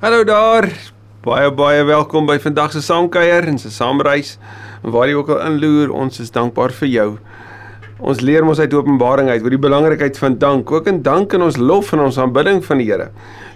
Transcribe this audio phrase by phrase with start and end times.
[0.00, 0.64] Hallo daar.
[1.20, 4.38] Baie baie welkom by vandag se saamkuier en se saamreis.
[4.80, 7.04] Waar jy ook al inloer, ons is dankbaar vir jou.
[8.00, 11.44] Ons leer mos uit Openbaring uit oor die belangrikheid van dank, ook in dank en
[11.44, 13.10] ons lof en ons aanbidding van die Here.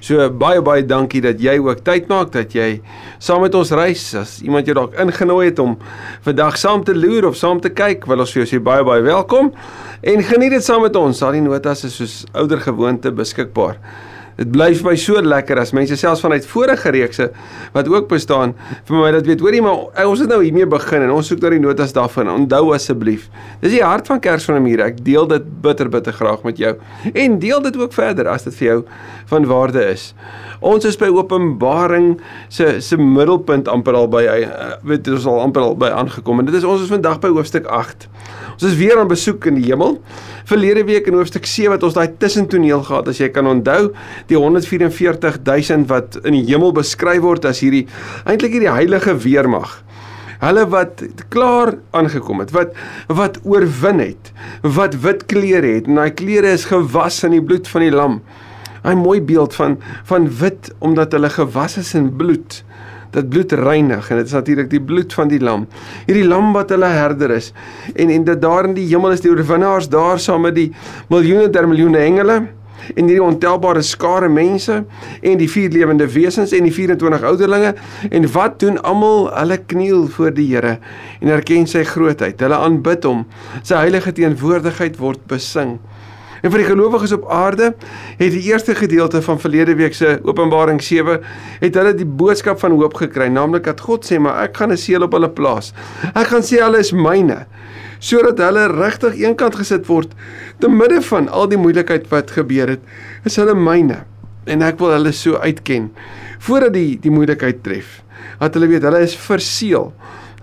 [0.05, 2.83] So baie baie dankie dat jy ook tyd maak dat jy
[3.17, 4.11] saam met ons reis.
[4.13, 5.79] As iemand jou dalk ingenooi het om
[6.29, 9.01] vandag saam te loer of saam te kyk, wil ons vir jou sê baie baie
[9.01, 9.55] welkom
[10.05, 11.25] en geniet dit saam met ons.
[11.25, 13.81] Al die notas is soos ouer gewoonte beskikbaar.
[14.39, 17.29] Dit bly vir my so lekker as mense selfs vanuit vorige reekse
[17.75, 18.55] wat ook bestaan
[18.89, 21.43] vir my dat weet hoorie maar eh, ons het nou hiermee begin en ons soek
[21.45, 22.31] nou die notas daarvan.
[22.33, 23.29] Onthou asseblief.
[23.63, 24.89] Dis die hart van Kers van Amira.
[24.91, 26.75] Ek deel dit bitter bitter graag met jou
[27.13, 28.81] en deel dit ook verder as dit vir jou
[29.31, 30.11] van waarde is.
[30.65, 32.15] Ons is by Openbaring
[32.49, 36.49] se se middelpunt amper al by uh, weet ons al amper al by aangekom en
[36.49, 38.09] dit is ons is vandag by hoofstuk 8.
[38.55, 39.97] Ons is weer aan besoek in die hemel.
[40.47, 43.89] Verlede week in hoofstuk 7 het ons daai tussentoneel gehad as jy kan onthou,
[44.31, 47.87] die 144000 wat in die hemel beskryf word as hierdie
[48.25, 49.81] eintlik hierdie heilige weermag.
[50.45, 51.03] Hulle wat
[51.33, 52.75] klaar aangekom het, wat
[53.09, 54.31] wat oorwin het,
[54.63, 58.21] wat wit klere het en daai klere is gewas in die bloed van die lam.
[58.85, 62.63] 'n Mooi beeld van van wit omdat hulle gewas is in bloed
[63.15, 65.69] dat bloed reinig en dit is natuurlik die bloed van die lam.
[66.09, 67.53] Hierdie lam wat hulle herder is.
[67.95, 70.71] En en dit daar in die hemel is die oorwinnaars daar saam met die
[71.13, 72.43] miljoene der miljoene engele
[72.95, 74.83] en hierdie ontelbare skare mense
[75.23, 77.73] en die vier lewende wesens en die 24 ouderlinge.
[78.11, 79.31] En wat doen almal?
[79.33, 80.79] Hulle kniel voor die Here
[81.21, 82.41] en erken sy grootheid.
[82.43, 83.25] Hulle aanbid hom.
[83.63, 85.79] Sy heilige teenwoordigheid word besing
[86.45, 87.71] En vir die gelowiges op aarde
[88.19, 91.23] het die eerste gedeelte van verlede week se Openbaring 7
[91.63, 94.77] het hulle die boodskap van hoop gekry, naamlik dat God sê, "Maar ek gaan 'n
[94.77, 95.73] seël op hulle plaas.
[96.15, 97.47] Ek gaan sê hulle is myne."
[97.99, 100.11] sodat hulle regtig eenkant gesit word
[100.61, 102.83] te midde van al die moeilikheid wat gebeur het.
[103.25, 104.05] Is hulle myne
[104.45, 105.91] en ek wil hulle so uitken
[106.45, 108.03] voordat die die moeilikheid tref.
[108.41, 109.93] Dat hulle weet hulle is verseël.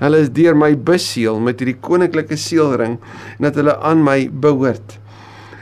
[0.02, 2.98] Hulle is deur my beseël met hierdie koninklike seelring
[3.38, 5.00] en dat hulle aan my behoort.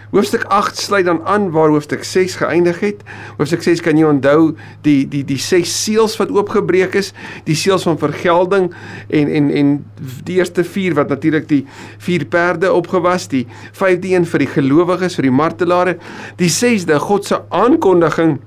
[0.10, 3.04] Hoofstuk 8 sluit dan aan waar hoofstuk 6 geëindig het.
[3.38, 7.12] Hoofstuk 6 kan jy onthou die die die ses seels wat oopgebreek is,
[7.46, 8.72] die seels van vergelding
[9.08, 9.72] en en en
[10.26, 11.62] die eerste 4 wat natuurlik die
[12.02, 15.98] vier perde opgewas, die vyfde een vir die gelowiges, vir die martelare,
[16.42, 18.40] die sesde God se aankondiging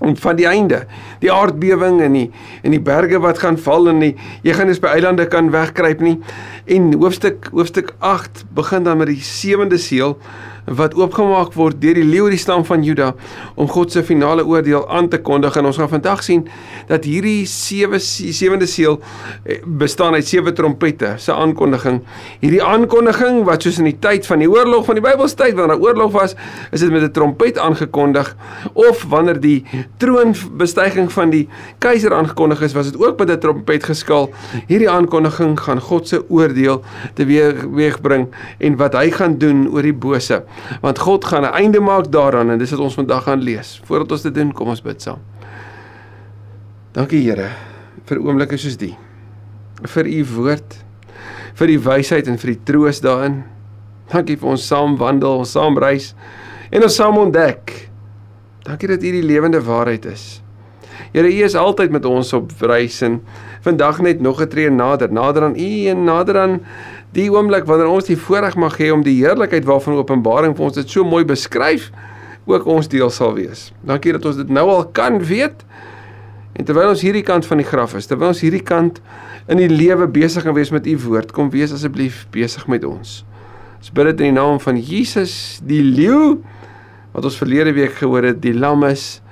[0.00, 0.84] om van die einde
[1.20, 2.28] die aardbewing en die
[2.62, 4.14] en die berge wat gaan val en die
[4.46, 6.16] jy gaan eens by eilande kan wegkruip nie
[6.72, 10.16] en hoofstuk hoofstuk 8 begin dan met die sewende seël
[10.66, 13.12] wat oopgemaak word deur die leeu die stam van Juda
[13.54, 16.46] om God se finale oordeel aan te kondig en ons gaan vandag sien
[16.88, 18.98] dat hierdie sewe sewende seël
[19.44, 22.00] eh, bestaan uit sewe trompette se aankondiging.
[22.42, 25.86] Hierdie aankondiging wat soos in die tyd van die oorlog van die Bybelstyd wanneer daar
[25.86, 26.36] oorlog was,
[26.72, 28.36] is dit met 'n trompet aangekondig
[28.74, 29.64] of wanneer die
[29.98, 34.30] troonbestuiging van die keiser aangekondig is, was dit ook met 'n trompet geskaal.
[34.66, 36.82] Hierdie aankondiging gaan God se oordeel
[37.14, 38.28] teweegbring
[38.58, 40.42] en wat hy gaan doen oor die bose
[40.80, 43.80] want God gaan 'n einde maak daaraan en dis wat ons vandag gaan lees.
[43.84, 45.18] Voordat ons dit doen, kom ons bid saam.
[46.92, 47.50] Dankie Here
[48.10, 48.96] vir oomblikke soos die.
[49.86, 50.76] Vir u woord,
[51.54, 53.44] vir die wysheid en vir die troos daarin.
[54.10, 56.14] Dankie vir ons saam wandel, ons saam reis
[56.70, 57.90] en ons saam ontdek.
[58.66, 60.42] Dankie dat u die lewende waarheid is.
[61.10, 63.20] Here, u is altyd met ons op reis en
[63.64, 66.60] vandag net nog 'n tree nader, nader aan u en nader aan
[67.16, 70.78] die oomblik wanneer ons die voorreg mag hê om die heerlikheid waarvan Openbaring vir ons
[70.78, 71.90] dit so mooi beskryf,
[72.50, 73.70] ook ons deel sal wees.
[73.86, 75.64] Dankie dat ons dit nou al kan weet.
[76.58, 78.98] En terwyl ons hierdie kant van die graf is, terwyl ons hierdie kant
[79.50, 83.20] in die lewe besig gaan wees met u woord, kom wees asseblief besig met ons.
[83.80, 85.34] Ons bid dit in die naam van Jesus,
[85.64, 86.36] die leeu
[87.14, 89.22] wat ons verlede week gehoor het, die lam is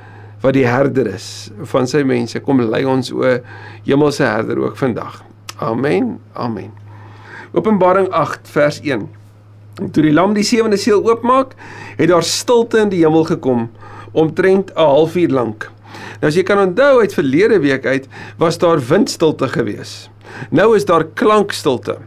[0.42, 2.40] wat die herder is van sy mense.
[2.46, 3.38] Kom lei ons o
[3.84, 5.22] hemelse herder ook vandag.
[5.58, 6.16] Amen.
[6.38, 6.87] Amen.
[7.52, 9.06] Openbaring 8 vers 1.
[9.92, 11.54] Toe die lam die sewende seël oopmaak,
[11.96, 13.68] het daar stilte in die hemel gekom
[14.12, 15.70] omtrent 'n halfuur lank.
[16.20, 18.08] Nou as jy kan onthou uit verlede week uit,
[18.38, 20.10] was daar windstilte gewees.
[20.50, 21.98] Nou is daar klankstilte.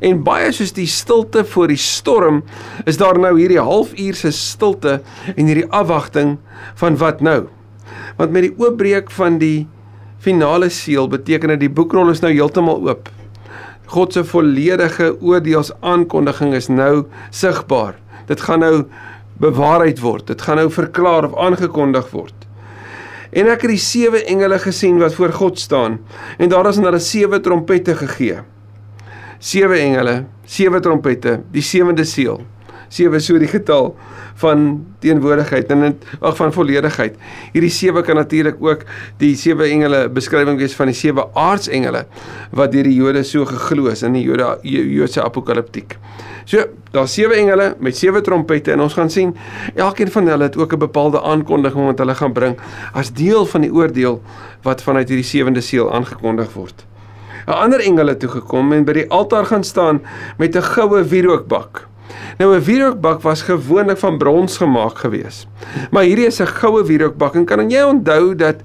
[0.00, 2.42] En baie soos die stilte voor die storm,
[2.84, 5.00] is daar nou hierdie halfuur se stilte
[5.36, 6.38] en hierdie afwagting
[6.74, 7.46] van wat nou?
[8.16, 9.68] Want met die oopbreek van die
[10.18, 13.08] finale seël beteken dit die boekrol is nou heeltemal oop.
[13.90, 17.96] God se volledige oordeelsaankondiging is nou sigbaar.
[18.28, 18.84] Dit gaan nou
[19.42, 20.28] bewaarheid word.
[20.30, 22.46] Dit gaan nou verklaar of aangekondig word.
[23.30, 26.00] En ek het die sewe engele gesien wat voor God staan
[26.38, 28.40] en daar is hulle sewe trompette gegee.
[29.38, 32.42] Sewe engele, sewe trompette, die sewende seël.
[32.90, 33.92] Sewe so die getal
[34.40, 34.64] van
[35.04, 37.16] teenwoordigheid en ag van volledigheid.
[37.54, 38.82] Hierdie sewe kan natuurlik ook
[39.22, 42.06] die sewe engele beskrywing wees van die sewe aardsengele
[42.56, 45.96] wat deur die Jode so geglo is in die Jode Joodse apokaliptiek.
[46.50, 49.36] So, daar's sewe engele met sewe trompette en ons gaan sien
[49.76, 52.58] elkeen van hulle het ook 'n bepaalde aankondiging wat hulle gaan bring
[52.92, 54.22] as deel van die oordeel
[54.62, 56.86] wat vanuit hierdie sewende seël aangekondig word.
[57.46, 60.02] 'n Ander engel het toe gekom en by die altaar gaan staan
[60.38, 61.89] met 'n goue wierookbak.
[62.38, 65.46] Nou 'n wierookbak was gewoonlik van brons gemaak gewees.
[65.90, 68.56] Maar hierdie is 'n goue wierookbak en kan jy onthou dat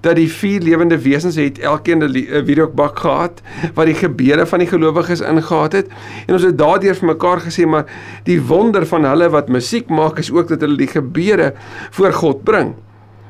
[0.00, 3.42] dat die vier lewende wesens het elkeen 'n wierookbak gehad
[3.74, 5.88] wat die gebede van die gelowiges ingehaat het
[6.26, 7.84] en ons het daardeur vir mekaar gesê maar
[8.22, 11.54] die wonder van hulle wat musiek maak is ook dat hulle die gebede
[11.90, 12.74] voor God bring.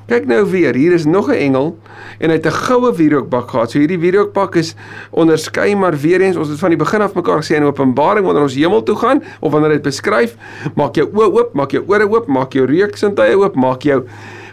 [0.06, 1.78] Kyk nou weer, hier is nog 'n engel
[2.18, 3.70] en hy het 'n goue wierookbak gehad.
[3.70, 4.74] So hierdie wierookbak is
[5.10, 8.42] onderskei maar weer eens ons het van die begin af mekaar gesê in Openbaring wanneer
[8.42, 10.36] ons hemel toe gaan of wanneer dit beskryf,
[10.74, 14.04] maak jou oë oop, maak jou ore oop, maak jou reuksintuie oop, maak jou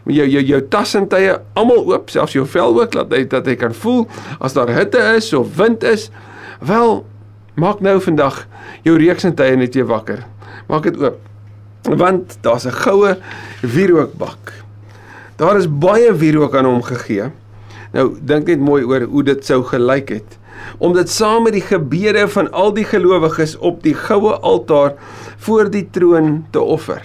[0.06, 3.74] jou jou jou tassintuie almal oop, selfs jou vel ook laat hy dat hy kan
[3.74, 4.08] voel
[4.40, 6.10] as daar hitte is of wind is.
[6.60, 7.06] Wel,
[7.56, 8.48] maak nou vandag
[8.82, 10.26] jou reuksintuie net weer wakker.
[10.68, 11.20] Maak dit oop.
[11.84, 13.18] Want daar's 'n goue
[13.62, 14.63] wierookbak.
[15.36, 17.32] Daar is baie wierook aan hom gegee.
[17.94, 20.38] Nou dink net mooi oor hoe dit sou gelyk het.
[20.78, 24.94] Om dit saam met die gebede van al die gelowiges op die goue altaar
[25.46, 27.02] voor die troon te offer.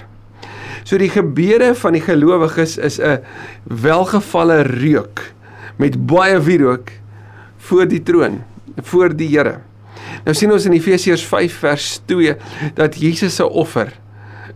[0.84, 3.24] So die gebede van die gelowiges is 'n
[3.64, 5.32] welgevalle reuk
[5.76, 6.90] met baie wierook
[7.58, 8.44] voor die troon,
[8.82, 9.60] voor die Here.
[10.24, 12.36] Nou sien ons in Efesiërs 5 vers 2
[12.74, 13.92] dat Jesus se offer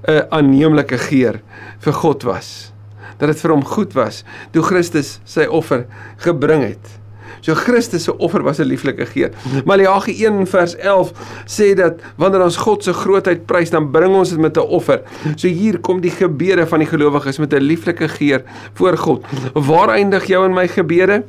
[0.09, 1.41] 'n aanneemlike geur
[1.79, 2.72] vir God was
[3.19, 5.87] dat dit vir hom goed was toe Christus sy offer
[6.17, 7.03] gebring het.
[7.43, 9.31] So Christus se offer was 'n lieflike geur.
[9.65, 11.13] Maleagi 1 vers 11
[11.47, 15.03] sê dat wanneer ons God se grootheid prys, dan bring ons dit met 'n offer.
[15.37, 18.43] So hier kom die gebede van die gelowiges met 'n lieflike geur
[18.75, 19.25] voor God.
[19.55, 21.25] Waar eindig jou en my gebede?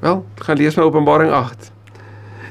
[0.00, 1.70] Wel, gaan lees my Openbaring 8.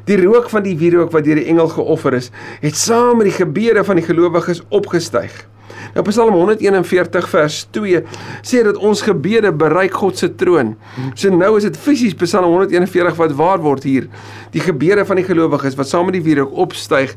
[0.06, 2.32] Die rook van die wierook wat deur die engel geoffer is,
[2.62, 5.48] het saam met die gebede van die gelowiges opgestyg.
[5.96, 8.04] Nou Psalm 141 vers 2
[8.42, 10.76] sê dat ons gebede bereik God se troon.
[11.14, 14.08] So nou is dit fisies Psalm 141 wat waar word hier.
[14.56, 17.16] Die gebede van die gelowiges wat saam met die wierook opstyg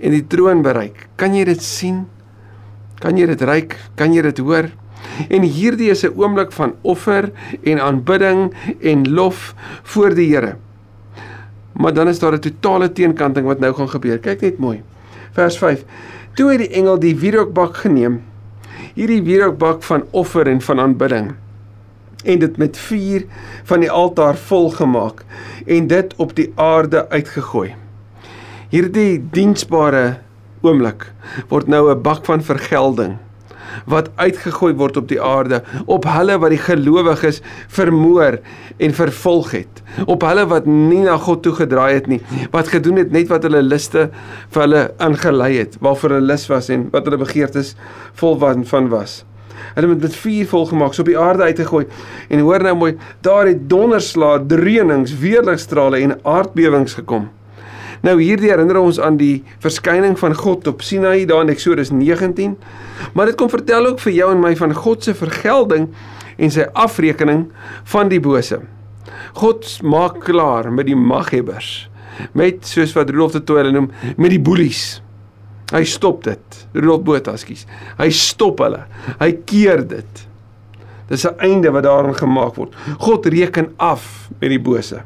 [0.00, 1.08] en die troon bereik.
[1.20, 2.04] Kan jy dit sien?
[3.00, 3.76] Kan jy dit ruik?
[3.96, 4.70] Kan jy dit hoor?
[5.28, 7.30] En hierdie is 'n oomblik van offer
[7.62, 10.56] en aanbidding en lof voor die Here.
[11.72, 14.18] Maar dan is daar 'n totale teenkanting wat nou gaan gebeur.
[14.18, 14.82] Kyk net mooi.
[15.32, 15.84] Vers 5.
[16.36, 18.18] Toe het die engel die wierookbak geneem,
[18.92, 21.30] hierdie wierookbak van offer en van aanbidding,
[22.26, 23.24] en dit met vuur
[23.64, 25.22] van die altaar vol gemaak
[25.64, 27.70] en dit op die aarde uitgegooi.
[28.68, 30.18] Hierdie diensbare
[30.60, 31.08] oomblik
[31.48, 33.16] word nou 'n bak van vergelding
[33.84, 38.40] wat uitgegooi word op die aarde op hulle wat die gelowiges vermoor
[38.76, 42.20] en vervolg het op hulle wat nie na God toe gedraai het nie
[42.52, 44.08] wat gedoen het net wat hulle liste
[44.54, 47.74] vir hulle ingelei het waarvoor hulle lus was en wat hulle begeertes
[48.20, 49.24] vol van was.
[49.74, 51.86] Hulle het met vuur vol gemaak so op die aarde uitgegooi.
[52.28, 57.30] En hoor nou mooi daar het donderslae dreunings weerligstrale en aardbewings gekom
[58.04, 62.56] Nou hierdie herinner ons aan die verskyning van God op Sinai daar in Eksodus 19.
[63.14, 65.88] Maar dit kom vertel ook vir jou en my van God se vergelding
[66.36, 67.46] en sy afrekening
[67.92, 68.60] van die bose.
[69.40, 71.88] God maak klaar met die maghebbers.
[72.32, 75.00] Met soos wat Rudolf de Tooy hulle noem, met die boelies.
[75.72, 76.62] Hy stop dit.
[76.76, 77.66] Rudolf Botha, skus.
[77.98, 78.84] Hy stop hulle.
[79.20, 80.22] Hy keer dit.
[81.08, 82.74] Dis 'n einde wat daarin gemaak word.
[82.98, 85.02] God reken af met die bose.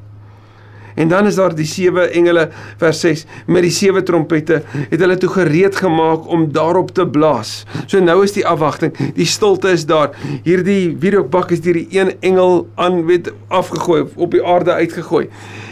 [0.94, 2.48] En dan is daar die sewe engele
[2.80, 7.64] vers 6 met die sewe trompette het hulle toe gereed gemaak om daarop te blaas.
[7.86, 10.14] So nou is die afwagting, die stilte is daar.
[10.46, 15.28] Hierdie wierookbak is deur die een engel aan weet afgegooi op die aarde uitgegooi.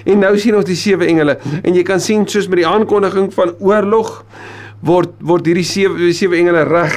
[0.08, 3.32] En nou sien ons die sewe engele en jy kan sien soos met die aankondiging
[3.34, 4.22] van oorlog
[4.84, 6.96] word word hierdie sewe sewe engele reg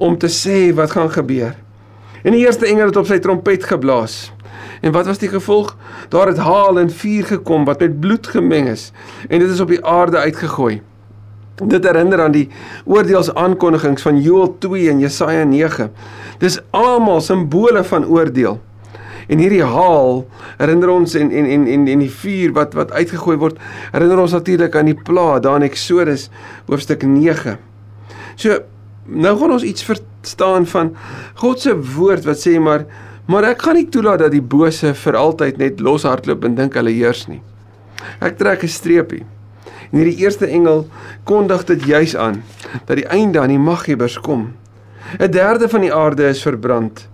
[0.00, 1.56] om te sê wat gaan gebeur.
[2.22, 4.30] En die eerste engel het op sy trompet geblaas.
[4.80, 5.76] En wat was die gevolg?
[6.08, 8.92] Daar het haal en vuur gekom wat met bloed gemeng is
[9.28, 10.80] en dit is op die aarde uitgegooi.
[11.60, 12.48] Dit herinner aan die
[12.84, 15.90] oordeelsaankondigings van Joël 2 en Jesaja 9.
[16.38, 18.60] Dis almal simbole van oordeel.
[19.30, 20.24] En hierdie haal
[20.58, 23.60] herinner ons en en en en en die vuur wat wat uitgegooi word,
[23.92, 26.30] herinner ons natuurlik aan die plaag daar in Eksodus
[26.66, 27.58] hoofstuk 9.
[28.34, 28.58] So
[29.04, 30.94] nou gaan ons iets verstaan van
[31.42, 32.86] God se woord wat sê maar
[33.30, 36.90] Maar ek gaan nie toelaat dat die bose vir altyd net loshardloop en dink hulle
[36.90, 37.38] heers nie.
[38.18, 39.22] Ek trek 'n streepie.
[39.92, 40.88] En hierdie eerste engel
[41.24, 42.42] kondig dit juis aan
[42.86, 44.52] dat die einde aan die maghebbers kom.
[45.18, 47.06] 'n derde van die aarde is verbrand.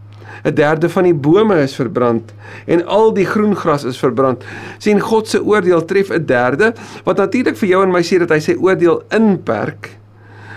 [0.45, 2.33] 'n derde van die bome is verbrand
[2.67, 4.45] en al die groen gras is verbrand.
[4.79, 8.31] sien God se oordeel tref 'n derde wat natuurlik vir jou en my sê dat
[8.31, 9.99] hy sy oordeel inperk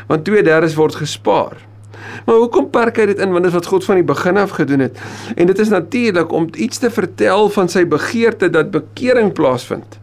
[0.07, 1.68] want 2/3 word gespaar.
[2.25, 4.83] Maar hoekom perk hy dit in want dit wat God van die begin af gedoen
[4.87, 4.99] het.
[5.35, 9.99] En dit is natuurlik om iets te vertel van sy begeerte dat bekering plaasvind.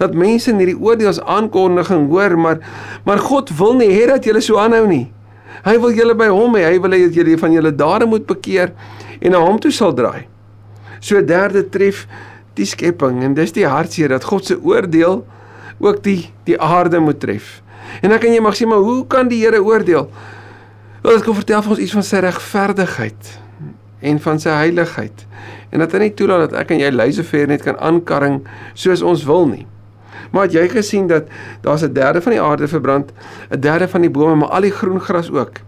[0.00, 2.62] Dat mense in hierdie oordeels aankondiging hoor, maar
[3.04, 5.06] maar God wil nie hê dat julle so aanhou nie.
[5.66, 6.64] Hy wil julle by hom hê.
[6.70, 8.72] Hy wil hê dat julle van julle dade moet bekeer
[9.20, 10.26] en na hom toe sal draai.
[11.00, 12.06] So derde tref
[12.56, 15.22] die skepping en dis die hartseer dat God se oordeel
[15.82, 17.60] ook die die aarde moet tref.
[18.02, 20.08] En dan kan jy mag sê maar hoe kan die Here oordeel?
[21.06, 23.28] Wel ek wil vertel vir ons iets van sy regverdigheid
[24.10, 25.20] en van sy heiligheid.
[25.70, 28.40] En dat hy nie toelaat dat ek en jy luisever net kan aankarring
[28.74, 29.62] soos ons wil nie.
[30.34, 31.28] Maar het jy gesien dat
[31.62, 33.12] daar's 'n derde van die aarde verbrand,
[33.54, 35.62] 'n derde van die bome, maar al die groen gras ook.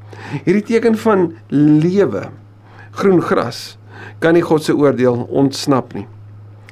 [0.44, 2.30] Hierdie teken van lewe
[2.90, 3.78] groen gras
[4.18, 6.06] kan nie God se oordeel ontsnap nie.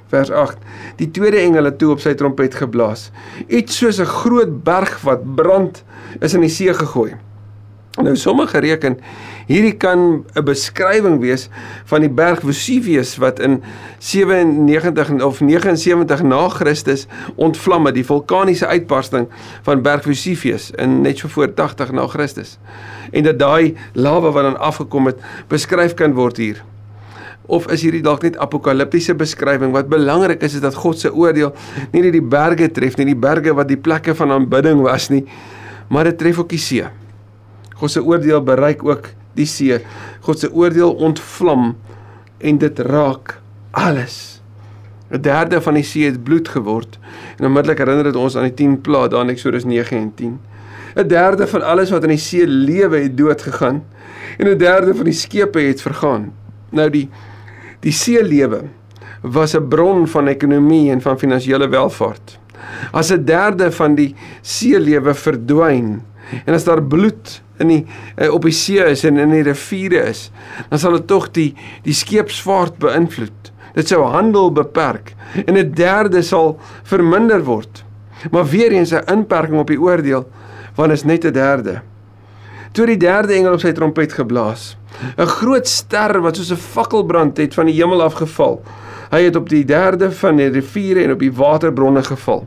[0.08, 0.58] Vers 8.
[0.96, 3.12] Die tweede engel het toe op sy trompet geblaas.
[3.46, 5.84] Iets soos 'n groot berg wat brand
[6.20, 7.14] is in die see gegooi.
[7.96, 8.98] Nou sommige reken
[9.48, 11.48] hierdie kan 'n beskrywing wees
[11.84, 13.62] van die berg Vesuvius wat in
[13.98, 19.28] 97 of 79 na Christus ontvlam het, die vulkaniese uitbarsting
[19.62, 22.58] van berg Vesuvius in net so voor 80 na Christus.
[23.12, 25.16] En dat daai lava wat dan afgekom het,
[25.48, 26.64] beskryf kan word hier.
[27.46, 31.54] Of is hierdie dalk net apokaliptiese beskrywing wat belangrik is is dat God se oordeel
[31.92, 35.24] nie net die berge tref nie, die berge wat die plekke van aanbidding was nie,
[35.88, 37.05] maar dit tref ook die see.
[37.76, 39.80] God se oordeel bereik ook die see.
[40.24, 41.74] God se oordeel ontvlam
[42.38, 43.38] en dit raak
[43.70, 44.40] alles.
[45.10, 46.98] 'n Derde van die see het bloed geword.
[47.38, 50.40] En onmiddellik herinner dit ons aan die 10 plaae daar in Eksodus 9 en 10.
[50.96, 53.84] 'n Derde van alles wat in die see lewe het dood gegaan
[54.38, 56.32] en 'n derde van die skepe het vergaan.
[56.70, 57.08] Nou die
[57.80, 58.62] die see lewe
[59.22, 62.38] was 'n bron van ekonomie en van finansiële welvaart.
[62.92, 66.02] As 'n derde van die see lewe verdwyn
[66.44, 67.82] en as daar bloed in die
[68.16, 70.30] uh, op die see is en in die riviere is,
[70.70, 73.52] dan sal dit tog die die skeepsvaart beïnvloed.
[73.76, 75.14] Dit sou handel beperk
[75.46, 77.84] en 'n derde sal verminder word.
[78.30, 80.26] Maar weer eens 'n inperking op die oordeel
[80.74, 81.80] want is net 'n derde.
[82.72, 84.76] Toe die derde engel op sy trompet geblaas,
[85.16, 88.62] 'n groot ster wat soos 'n fakkelbrand het van die hemel afgeval.
[89.10, 92.46] Hy het op die derde van die riviere en op die waterbronne geval.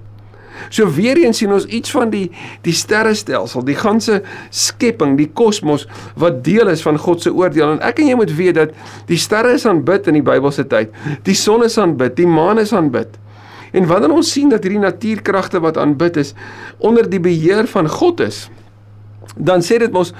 [0.69, 2.27] So weer eens sien ons iets van die
[2.65, 5.87] die sterrestelsel, die ganse skepping, die kosmos
[6.19, 7.77] wat deel is van God se oordeel.
[7.77, 8.75] En ek en jy moet weet dat
[9.09, 10.93] die sterre is aanbid in die Bybelse tyd.
[11.27, 13.17] Die son is aanbid, die maan is aanbid.
[13.71, 16.33] En wanneer ons sien dat hierdie natuurkragte wat aanbid is
[16.77, 18.47] onder die beheer van God is,
[19.37, 20.13] dan sê dit mos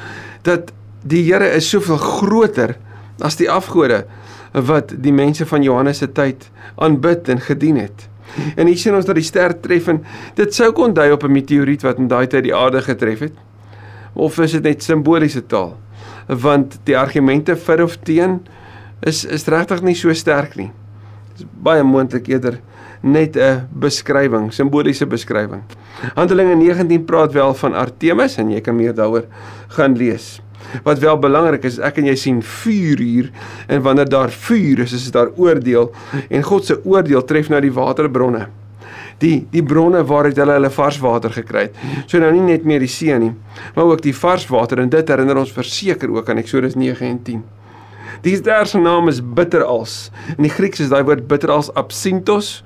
[0.46, 2.76] dat die Here is soveel groter
[3.24, 4.04] as die afgode
[4.54, 6.48] wat die mense van Johannes se tyd
[6.80, 8.08] aanbid en gedien het.
[8.56, 10.04] En hier sien ons dat die ster tref en
[10.36, 13.34] dit sou kon dui op 'n meteoriet wat in daai tyd die aarde getref het.
[14.14, 15.78] Of is dit net simboliese taal?
[16.28, 18.42] Want die argumente vir of teen
[19.02, 20.72] is is regtig nie so sterk nie.
[21.32, 22.60] Dit is baie moontlik eerder
[23.02, 25.64] net 'n beskrywing, simboliese beskrywing.
[26.16, 29.26] Handelinge 19 praat wel van Artemis en jy kan meer daaroor
[29.68, 30.42] gaan lees.
[30.84, 33.30] Wat wel belangrik is, ek en jy sien vuur hier
[33.68, 35.92] en wanneer daar vuur is, is daar oordeel
[36.30, 38.48] en God se oordeel tref nou die waterbronne.
[39.20, 41.80] Die die bronne waaruit hulle hulle vars water gekry het.
[42.08, 43.34] So nou nie net meer die see nie,
[43.76, 47.24] maar ook die vars water en dit herinner ons verseker ook aan Eksodus 9 en
[47.24, 47.48] 10.
[48.26, 50.10] Die sterse naam is bitterals.
[50.36, 52.60] In die Grieks is daai woord bitterals absinthos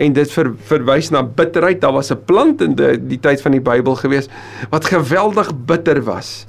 [0.00, 1.82] en dit ver, verwys na bitterheid.
[1.82, 4.28] Daar was 'n plant in die, die tyd van die Bybel gewees
[4.70, 6.46] wat geweldig bitter was.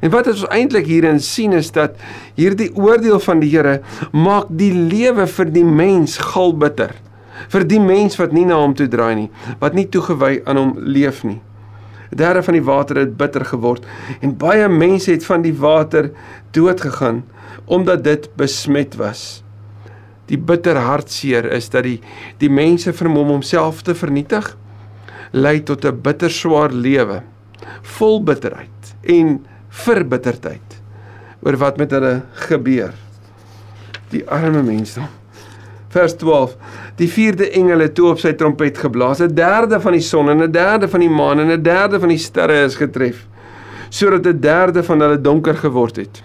[0.00, 1.98] En wat ons eintlik hierin sien is dat
[2.38, 3.80] hierdie oordeel van die Here
[4.12, 6.94] maak die lewe vir die mens galbitter.
[7.48, 9.30] Vir die mens wat nie na hom toe draai nie,
[9.62, 11.40] wat nie toegewy aan hom leef nie.
[12.08, 13.84] Derde van die water het bitter geword
[14.24, 16.10] en baie mense het van die water
[16.56, 17.24] dood gegaan
[17.66, 19.42] omdat dit besmet was.
[20.28, 21.98] Die bitter hartseer is dat die
[22.40, 24.54] die mense vermom homself te vernietig
[25.32, 27.22] lei tot 'n bitter swaar lewe
[27.98, 29.44] vol bitterheid en
[29.84, 30.80] verbitterdheid
[31.44, 32.14] oor wat met hulle
[32.48, 32.92] gebeur.
[34.10, 35.04] Die arme mense.
[35.92, 36.56] Vers 12.
[36.98, 39.20] Die vierde engel het toe op sy trompet geblaas.
[39.22, 42.08] 'n Derde van die son en 'n derde van die maan en 'n derde van
[42.08, 43.26] die sterre is getref,
[43.88, 46.22] sodat 'n derde van hulle donker geword het.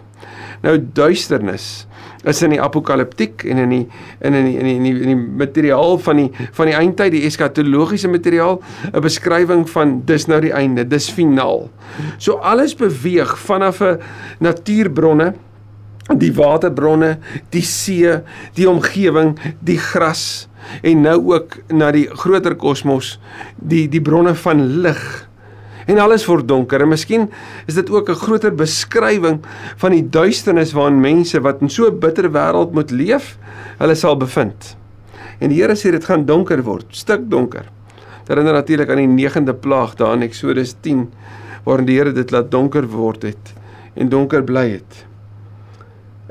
[0.61, 1.87] Nou duisternis
[2.23, 3.87] is in die apokaliptiek en in die
[4.21, 7.11] in in die in die, in die, in die materiaal van die van die eindtyd,
[7.11, 8.61] die eskatologiese materiaal,
[8.93, 11.69] 'n beskrywing van dis nou die einde, dis finaal.
[12.17, 13.99] So alles beweeg vanaf 'n
[14.39, 15.33] natuurbronne
[16.11, 17.17] die waterbronne,
[17.53, 18.19] die see,
[18.57, 20.47] die omgewing, die gras
[20.83, 23.17] en nou ook na die groter kosmos,
[23.57, 25.27] die die bronne van lig.
[25.85, 26.81] En alles word donker.
[26.81, 27.29] En miskien
[27.67, 29.39] is dit ook 'n groter beskrywing
[29.77, 33.37] van die duisternis waarin mense wat in so 'n bitter wêreld moet leef,
[33.77, 34.77] hulle sal bevind.
[35.39, 37.65] En die Here sê dit gaan donker word, stik donker.
[38.19, 41.11] Dit herinner natuurlik aan die 9de plaag daar in Eksodus 10
[41.63, 43.53] waarin die Here dit laat donker word het
[43.95, 45.05] en donker bly het.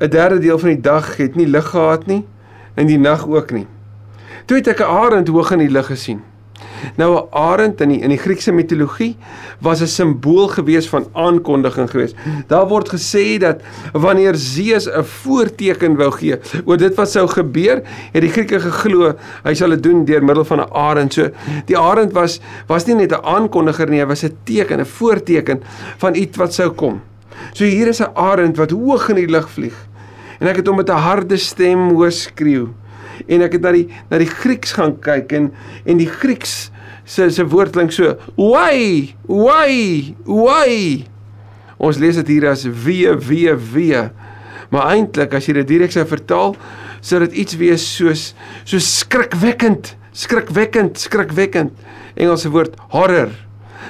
[0.01, 2.25] 'n derde deel van die dag het nie lig gehad nie
[2.75, 3.67] en die nag ook nie.
[4.47, 6.23] Toe het ek 'n arend hoog in die lug gesien.
[6.97, 9.17] Nou 'n arend in die in die Griekse mitologie
[9.61, 12.15] was 'n simbool gewees van aankondiging gewees.
[12.47, 13.61] Daar word gesê dat
[13.93, 19.15] wanneer Zeus 'n voorteken wou gee oor dit wat sou gebeur, het die Grieke geglo
[19.45, 21.13] hy sal dit doen deur middel van 'n arend.
[21.13, 21.31] So
[21.67, 25.63] die arend was was nie net 'n aankondiger nie, hy was 'n teken, 'n voorteken
[25.99, 27.01] van iets wat sou kom.
[27.53, 29.75] So hier is 'n arend wat hoog in die lug vlieg.
[30.41, 32.69] En ek het hom met 'n harde stem hoor skreeu.
[33.29, 35.53] En ek het na die na die Grieks gaan kyk en
[35.85, 36.72] en die Grieks
[37.05, 39.15] se se woord klink so: "Why?
[39.27, 40.15] Why?
[40.25, 41.05] Why?"
[41.83, 44.11] Ons lees dit hier as wee wee wee.
[44.71, 46.57] Maar eintlik as jy dit direk sou vertaal,
[47.05, 51.73] sou dit iets wees soos so skrikwekkend, skrikwekkend, skrikwekkend.
[52.17, 53.33] Engelse woord horror.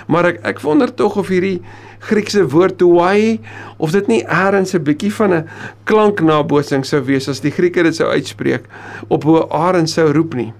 [0.08, 1.60] Maar ek ek wonder tog of hierdie
[2.02, 3.38] Griekse woord toai
[3.78, 5.48] of dit nie eers 'n bietjie van 'n
[5.84, 8.64] klanknabootsing sou wees as die Grieke dit sou uitspreek
[9.08, 10.52] op hoe Arend sou roep nie.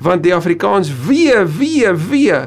[0.00, 2.40] Want die Afrikaans wee wee wee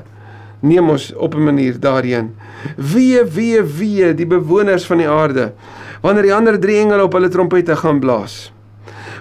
[0.64, 2.36] neem ons op 'n manier daarheen.
[2.78, 5.54] Wee wee wee die bewoners van die aarde
[6.02, 8.52] wanneer die ander drie engele op hulle trompette gaan blaas.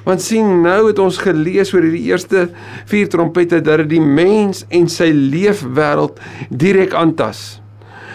[0.04, 2.48] Want sien nou het ons gelees oor hierdie eerste
[2.84, 6.18] vier trompette dat dit die mens en sy leefwêreld
[6.50, 7.62] direk aantas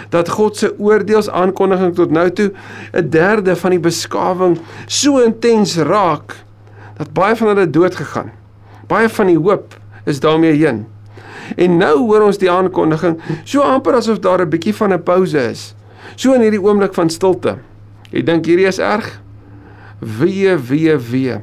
[0.09, 2.51] dat God se oordeelsaankondiging tot nou toe
[2.93, 6.35] 'n derde van die beskawing so intens raak
[6.97, 8.31] dat baie van hulle dood gegaan.
[8.87, 9.75] Baie van die hoop
[10.07, 10.85] is daarmee heen.
[11.55, 15.37] En nou hoor ons die aankondiging so amper asof daar 'n bietjie van 'n pouse
[15.37, 15.75] is.
[16.15, 17.57] So in hierdie oomblik van stilte.
[18.11, 19.21] Ek dink hierdie is erg.
[19.99, 21.37] Wee wee wee.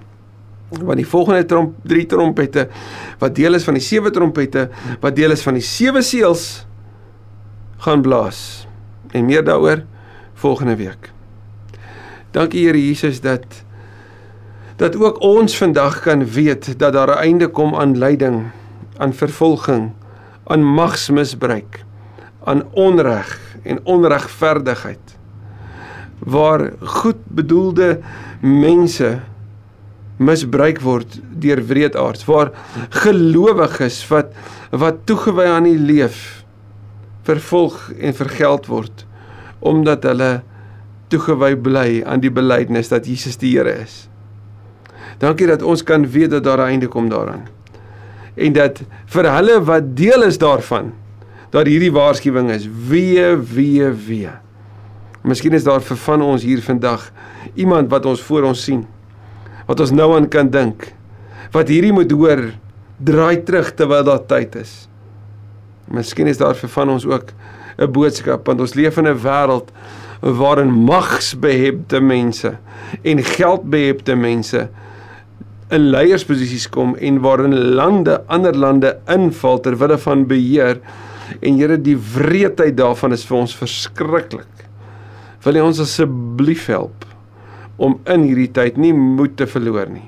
[0.71, 2.69] Want die volgende tromp drie trompette
[3.19, 4.69] wat deel is van die sewe trompette
[5.01, 6.67] wat deel is van die sewe seels
[7.79, 8.67] gaan blaas.
[9.13, 9.85] En meer daaroor
[10.35, 11.13] volgende week.
[12.31, 13.64] Dankie Here Jesus dat
[14.77, 18.51] dat ook ons vandag kan weet dat daar 'n einde kom aan lyding,
[18.97, 19.93] aan vervolging,
[20.45, 21.85] aan magsmisbruik,
[22.45, 25.17] aan onreg en onregverdigheid.
[26.19, 28.01] Waar goed bedoelde
[28.41, 29.21] mense
[30.17, 32.51] misbruik word deur wreedaards, waar
[32.89, 34.27] gelowiges wat
[34.71, 36.45] wat toegewy aan die leef
[37.23, 39.07] vervolg en vergeld word
[39.65, 40.43] omdat hulle
[41.09, 44.09] toegewy bly aan die belydenis dat Jesus die Here is.
[45.19, 47.47] Dankie dat ons kan weet dat daar 'n einde kom daaraan.
[48.35, 50.93] En dat vir hulle wat deel is daarvan
[51.51, 54.31] dat hierdie waarskuwing is wee wee wee.
[55.23, 57.13] Miskien is daar vir van ons hier vandag
[57.55, 58.87] iemand wat ons voor ons sien
[59.67, 60.93] wat ons nou aan kan dink
[61.55, 62.43] wat hierdie moet hoor
[63.05, 64.89] draai terug terwyl daar tyd is.
[65.91, 67.33] Miskien is daar vir van ons ook
[67.79, 69.71] 'n boodskap want ons leef in 'n wêreld
[70.21, 72.57] waarin magsbehepte mense
[73.03, 74.69] en geldbehepte mense
[75.75, 80.81] in leiersposisies kom en waarin lande ander lande inval ter wille van beheer
[81.41, 84.67] en Here die wreedheid daarvan is vir ons verskriklik.
[85.45, 87.07] Wil U ons asseblief help
[87.77, 90.07] om in hierdie tyd nie moed te verloor nie,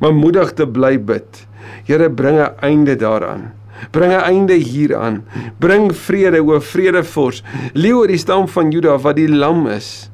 [0.00, 1.44] maar moedig te bly bid.
[1.86, 3.52] Here bring 'n einde daaraan.
[3.90, 5.24] Bring 'n einde hieraan.
[5.58, 7.42] Bring vrede o vredevors.
[7.72, 10.10] Leeu oor die stam van Juda wat die lam is.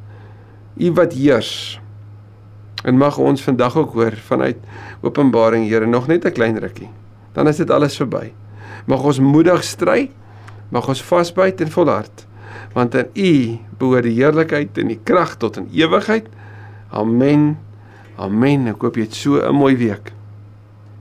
[0.76, 1.79] U wat heers.
[2.82, 4.56] En mag ons vandag ook hoor vanuit
[5.00, 6.88] Openbaring Here nog net 'n klein rukkie.
[7.32, 8.32] Dan is dit alles verby.
[8.86, 10.10] Mag ons moedig stry.
[10.68, 12.26] Mag ons vasbyt en volhard.
[12.72, 16.26] Want in U behoort die heerlikheid en die krag tot in ewigheid.
[16.90, 17.58] Amen.
[18.16, 18.66] Amen.
[18.66, 20.12] Ek hoop jy het so 'n mooi week.